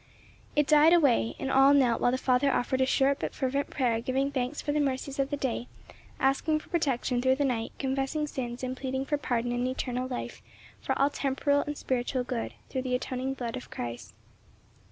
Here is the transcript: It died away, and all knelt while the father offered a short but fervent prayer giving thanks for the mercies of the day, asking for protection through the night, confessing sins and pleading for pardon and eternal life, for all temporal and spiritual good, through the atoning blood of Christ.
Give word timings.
It 0.55 0.65
died 0.65 0.93
away, 0.93 1.35
and 1.37 1.51
all 1.51 1.75
knelt 1.75 2.01
while 2.01 2.09
the 2.09 2.17
father 2.17 2.51
offered 2.51 2.81
a 2.81 2.87
short 2.87 3.19
but 3.19 3.35
fervent 3.35 3.69
prayer 3.69 4.01
giving 4.01 4.31
thanks 4.31 4.59
for 4.59 4.71
the 4.71 4.79
mercies 4.79 5.19
of 5.19 5.29
the 5.29 5.37
day, 5.37 5.67
asking 6.19 6.57
for 6.59 6.69
protection 6.69 7.21
through 7.21 7.35
the 7.35 7.45
night, 7.45 7.71
confessing 7.77 8.25
sins 8.25 8.63
and 8.63 8.75
pleading 8.75 9.05
for 9.05 9.19
pardon 9.19 9.51
and 9.51 9.67
eternal 9.67 10.07
life, 10.07 10.41
for 10.81 10.97
all 10.97 11.11
temporal 11.11 11.61
and 11.67 11.77
spiritual 11.77 12.23
good, 12.23 12.55
through 12.67 12.81
the 12.81 12.95
atoning 12.95 13.35
blood 13.35 13.55
of 13.55 13.69
Christ. 13.69 14.15